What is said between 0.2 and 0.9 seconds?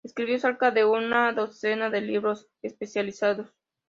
cerca de